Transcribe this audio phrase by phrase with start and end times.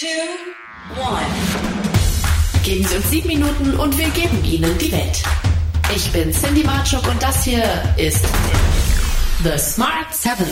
[0.00, 0.06] two,
[0.98, 1.26] one.
[2.64, 5.22] Geben Sie uns sieben Minuten und wir geben Ihnen die Welt.
[5.94, 7.64] Ich bin Cindy Marchuk und das hier
[7.98, 8.24] ist
[9.44, 10.46] The Smart 7.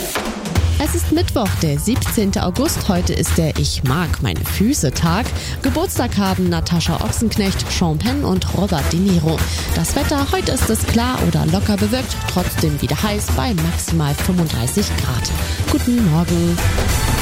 [0.77, 2.37] Es ist Mittwoch, der 17.
[2.37, 2.87] August.
[2.89, 5.25] Heute ist der Ich mag meine Füße Tag.
[5.63, 9.35] Geburtstag haben Natascha Ochsenknecht, Sean Penn und Robert De Niro.
[9.73, 14.85] Das Wetter, heute ist es klar oder locker bewölkt, trotzdem wieder heiß bei maximal 35
[14.97, 15.31] Grad.
[15.71, 17.18] Guten Morgen.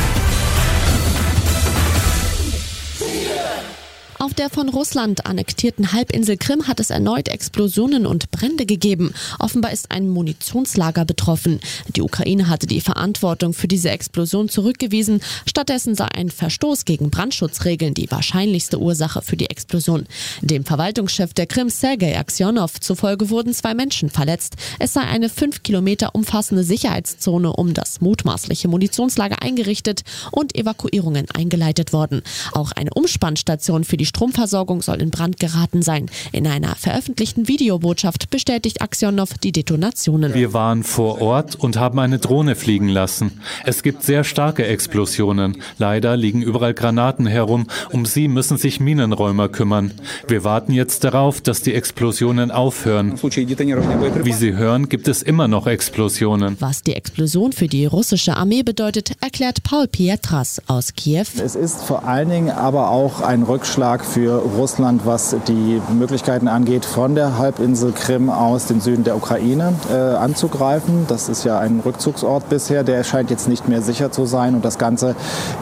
[4.19, 9.13] Auf der von Russland annektierten Halbinsel Krim hat es erneut Explosionen und Brände gegeben.
[9.37, 11.59] Offenbar ist ein Munitionslager betroffen.
[11.95, 15.21] Die Ukraine hatte die Verantwortung für diese Explosion zurückgewiesen.
[15.45, 20.07] Stattdessen sei ein Verstoß gegen Brandschutzregeln die wahrscheinlichste Ursache für die Explosion.
[20.41, 24.55] Dem Verwaltungschef der Krim, Sergei Aksionov, zufolge wurden zwei Menschen verletzt.
[24.79, 31.93] Es sei eine fünf Kilometer umfassende Sicherheitszone um das mutmaßliche Munitionslager eingerichtet und Evakuierungen eingeleitet
[31.93, 32.23] worden.
[32.53, 36.07] Auch eine Umspannstation für die Stromversorgung soll in Brand geraten sein.
[36.31, 40.33] In einer veröffentlichten Videobotschaft bestätigt Aksionov die Detonationen.
[40.33, 43.39] Wir waren vor Ort und haben eine Drohne fliegen lassen.
[43.63, 45.57] Es gibt sehr starke Explosionen.
[45.77, 47.67] Leider liegen überall Granaten herum.
[47.91, 49.91] Um sie müssen sich Minenräumer kümmern.
[50.27, 53.19] Wir warten jetzt darauf, dass die Explosionen aufhören.
[53.21, 56.57] Wie Sie hören, gibt es immer noch Explosionen.
[56.59, 61.27] Was die Explosion für die russische Armee bedeutet, erklärt Paul Pietras aus Kiew.
[61.39, 66.85] Es ist vor allen Dingen aber auch ein Rückschlag für Russland, was die Möglichkeiten angeht,
[66.85, 71.05] von der Halbinsel Krim aus den Süden der Ukraine äh, anzugreifen.
[71.07, 74.55] Das ist ja ein Rückzugsort bisher, der scheint jetzt nicht mehr sicher zu sein.
[74.55, 75.15] Und das Ganze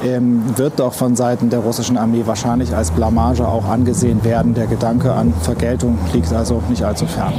[0.03, 4.53] ähm, wird doch von Seiten der russischen Armee wahrscheinlich als Blamage auch angesehen werden.
[4.53, 7.33] Der Gedanke an Vergeltung liegt also nicht allzu fern.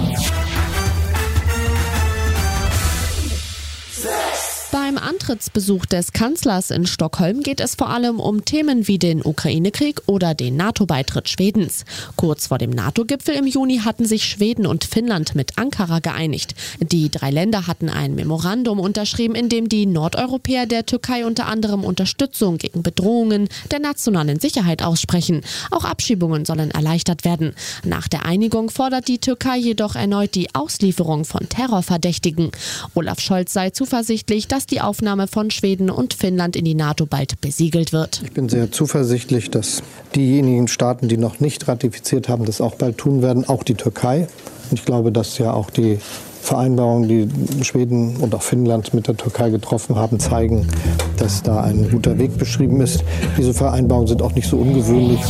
[5.27, 10.35] Antrittsbesuch des Kanzlers in Stockholm geht es vor allem um Themen wie den Ukraine-Krieg oder
[10.35, 11.85] den NATO-Beitritt Schwedens.
[12.15, 16.55] Kurz vor dem NATO-Gipfel im Juni hatten sich Schweden und Finnland mit Ankara geeinigt.
[16.81, 21.83] Die drei Länder hatten ein Memorandum unterschrieben, in dem die Nordeuropäer der Türkei unter anderem
[21.83, 25.41] Unterstützung gegen Bedrohungen der nationalen Sicherheit aussprechen.
[25.73, 27.57] Auch Abschiebungen sollen erleichtert werden.
[27.83, 32.53] Nach der Einigung fordert die Türkei jedoch erneut die Auslieferung von Terrorverdächtigen.
[32.95, 37.41] Olaf Scholz sei zuversichtlich, dass die Aufnahme von Schweden und Finnland in die NATO bald
[37.41, 38.21] besiegelt wird.
[38.25, 39.83] Ich bin sehr zuversichtlich, dass
[40.15, 44.29] diejenigen Staaten, die noch nicht ratifiziert haben, das auch bald tun werden, auch die Türkei.
[44.71, 45.99] Und ich glaube, dass ja auch die
[46.43, 50.69] Vereinbarungen, die Schweden und auch Finnland mit der Türkei getroffen haben, zeigen,
[51.17, 53.03] dass da ein guter Weg beschrieben ist.
[53.37, 55.21] Diese Vereinbarungen sind auch nicht so ungewöhnlich.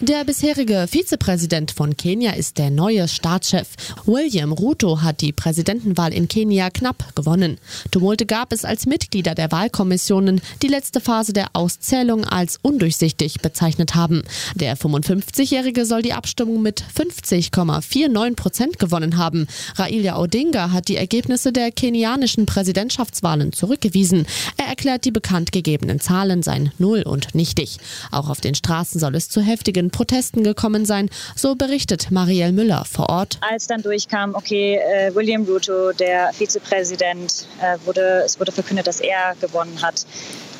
[0.00, 3.66] Der bisherige Vizepräsident von Kenia ist der neue Staatschef.
[4.04, 7.58] William Ruto hat die Präsidentenwahl in Kenia knapp gewonnen.
[7.90, 13.96] Tumulte gab es als Mitglieder der Wahlkommissionen, die letzte Phase der Auszählung als undurchsichtig bezeichnet
[13.96, 14.22] haben.
[14.54, 19.48] Der 55-Jährige soll die Abstimmung mit 50,49 Prozent gewonnen haben.
[19.74, 24.26] Raila Odinga hat die Ergebnisse der kenianischen Präsidentschaftswahlen zurückgewiesen.
[24.58, 27.78] Er erklärt, die bekannt gegebenen Zahlen seien null und nichtig.
[28.12, 32.84] Auch auf den Straßen soll es zu heftigen Protesten gekommen sein, so berichtet Marielle Müller
[32.84, 33.38] vor Ort.
[33.40, 39.00] Als dann durchkam, okay, äh, William Ruto, der Vizepräsident, äh, wurde, es wurde verkündet, dass
[39.00, 40.06] er gewonnen hat.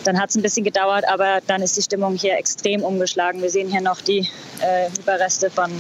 [0.05, 3.43] Dann hat es ein bisschen gedauert, aber dann ist die Stimmung hier extrem umgeschlagen.
[3.43, 4.27] Wir sehen hier noch die
[4.61, 5.71] äh, Überreste von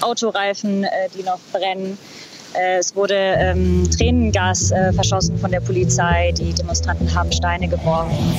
[0.00, 1.98] Autoreifen, äh, die noch brennen.
[2.54, 6.32] Äh, es wurde ähm, Tränengas äh, verschossen von der Polizei.
[6.32, 8.38] Die Demonstranten haben Steine geworfen.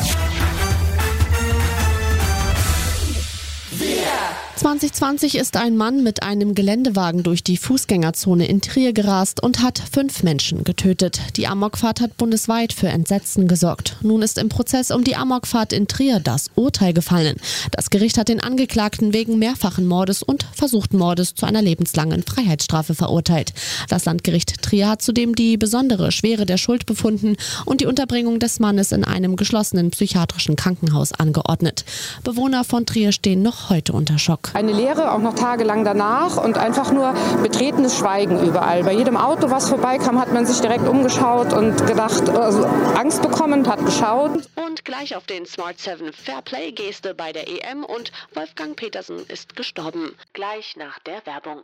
[4.55, 9.81] 2020 ist ein Mann mit einem Geländewagen durch die Fußgängerzone in Trier gerast und hat
[9.91, 11.19] fünf Menschen getötet.
[11.35, 13.97] Die Amokfahrt hat bundesweit für Entsetzen gesorgt.
[14.01, 17.35] Nun ist im Prozess um die Amokfahrt in Trier das Urteil gefallen.
[17.71, 22.95] Das Gericht hat den Angeklagten wegen mehrfachen Mordes und versuchten Mordes zu einer lebenslangen Freiheitsstrafe
[22.95, 23.53] verurteilt.
[23.89, 27.35] Das Landgericht Trier hat zudem die besondere Schwere der Schuld befunden
[27.65, 31.83] und die Unterbringung des Mannes in einem geschlossenen psychiatrischen Krankenhaus angeordnet.
[32.23, 34.51] Bewohner von Trier stehen noch heute unter Schock.
[34.53, 38.83] Eine Leere, auch noch tagelang danach und einfach nur betretenes Schweigen überall.
[38.83, 42.65] Bei jedem Auto, was vorbeikam, hat man sich direkt umgeschaut und gedacht, also
[42.95, 44.47] Angst bekommen, hat geschaut.
[44.55, 50.15] Und gleich auf den Smart 7 Fairplay-Geste bei der EM und Wolfgang Petersen ist gestorben.
[50.33, 51.63] Gleich nach der Werbung.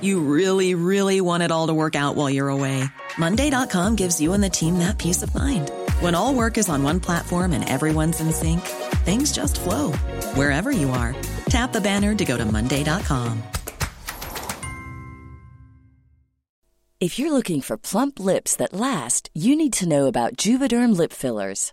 [0.00, 2.84] You really, really want it all to work out while you're away.
[3.18, 5.70] Monday.com gives you and the team that peace of mind.
[6.00, 8.60] When all work is on one platform and everyone's in sync,
[9.04, 9.92] things just flow
[10.34, 11.14] wherever you are.
[11.46, 13.42] Tap the banner to go to Monday.com.
[17.00, 21.14] If you're looking for plump lips that last, you need to know about Juvederm lip
[21.14, 21.72] fillers.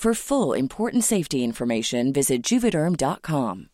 [0.00, 3.68] For full important safety information, visit juvederm.com.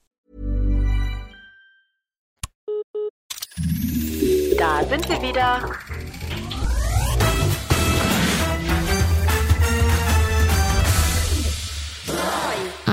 [4.59, 5.71] Da sind wir wieder.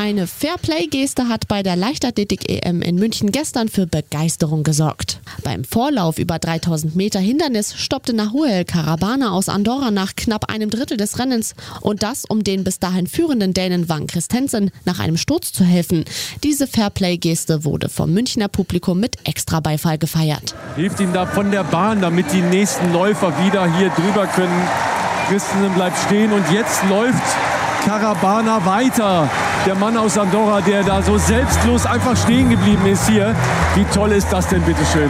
[0.04, 5.22] Eine Fairplay-Geste hat bei der Leichtathletik-EM in München gestern für Begeisterung gesorgt.
[5.46, 10.98] Beim Vorlauf über 3000 Meter Hindernis stoppte Nahuel Karabana aus Andorra nach knapp einem Drittel
[10.98, 15.54] des Rennens und das, um den bis dahin führenden Dänen Van Christensen nach einem Sturz
[15.54, 16.04] zu helfen.
[16.44, 20.54] Diese Fairplay-Geste wurde vom Münchner Publikum mit extra Beifall gefeiert.
[20.76, 24.68] Hilft ihm da von der Bahn, damit die nächsten Läufer wieder hier drüber können.
[25.30, 27.24] Christensen bleibt stehen und jetzt läuft
[27.86, 29.30] Karabana weiter.
[29.66, 33.34] Der Mann aus Andorra, der da so selbstlos einfach stehen geblieben ist hier.
[33.76, 35.10] Wie toll ist das denn, bitteschön?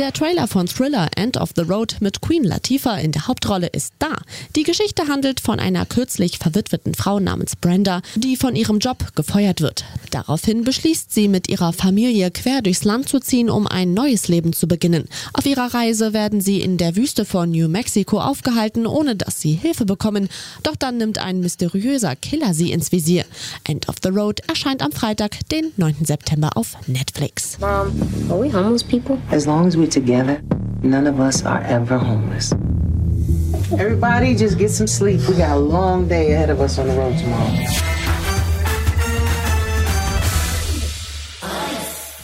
[0.00, 3.92] Der Trailer von Thriller End of the Road mit Queen Latifah in der Hauptrolle ist
[3.98, 4.16] da.
[4.56, 9.60] Die Geschichte handelt von einer kürzlich verwitweten Frau namens Brenda, die von ihrem Job gefeuert
[9.60, 9.84] wird.
[10.10, 14.54] Daraufhin beschließt sie, mit ihrer Familie quer durchs Land zu ziehen, um ein neues Leben
[14.54, 15.06] zu beginnen.
[15.34, 19.52] Auf ihrer Reise werden sie in der Wüste von New Mexico aufgehalten, ohne dass sie
[19.52, 20.30] Hilfe bekommen.
[20.62, 23.26] Doch dann nimmt ein mysteriöser Killer sie ins Visier.
[23.64, 26.06] End of the Road erscheint am Freitag, den 9.
[26.06, 27.58] September auf Netflix.
[27.60, 27.92] Mom,
[28.30, 29.18] are we homeless people?
[29.30, 30.40] As long as we're together,
[30.82, 32.52] none of us are ever homeless.
[33.72, 35.20] Everybody just get some sleep.
[35.28, 37.89] We got a long day ahead of us on the road tomorrow.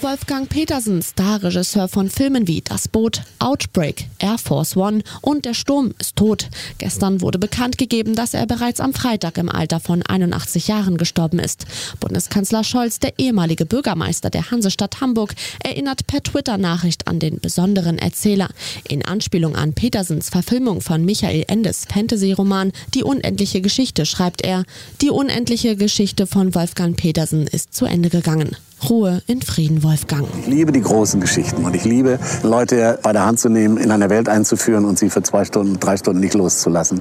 [0.06, 5.94] Wolfgang Petersen, Starregisseur von Filmen wie Das Boot, Outbreak, Air Force One und Der Sturm
[5.98, 6.48] ist tot.
[6.78, 11.40] Gestern wurde bekannt gegeben, dass er bereits am Freitag im Alter von 81 Jahren gestorben
[11.40, 11.66] ist.
[11.98, 18.50] Bundeskanzler Scholz, der ehemalige Bürgermeister der Hansestadt Hamburg, erinnert per Twitter-Nachricht an den besonderen Erzähler.
[18.88, 24.62] In Anspielung an Petersens Verfilmung von Michael Endes Fantasy-Roman Die unendliche Geschichte schreibt er,
[25.02, 28.56] die unendliche Geschichte von Wolfgang Petersen ist zu Ende gegangen.
[28.88, 30.26] Ruhe in Frieden, Wolfgang.
[30.40, 33.90] Ich liebe die großen Geschichten und ich liebe, Leute bei der Hand zu nehmen, in
[33.90, 37.00] eine Welt einzuführen und sie für zwei Stunden, drei Stunden nicht loszulassen.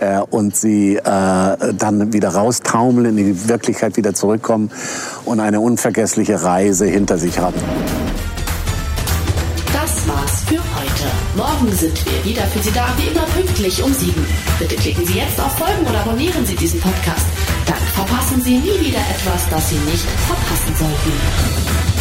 [0.00, 4.70] Äh, und sie äh, dann wieder raustaumeln, in die Wirklichkeit wieder zurückkommen
[5.24, 7.60] und eine unvergessliche Reise hinter sich haben.
[9.72, 10.90] Das war's für heute.
[11.36, 14.26] Morgen sind wir wieder für Sie da, wie immer pünktlich um sieben.
[14.58, 17.26] Bitte klicken Sie jetzt auf Folgen oder abonnieren Sie diesen Podcast.
[17.70, 21.99] Dann verpassen Sie nie wieder etwas, das Sie nicht verpassen sollten.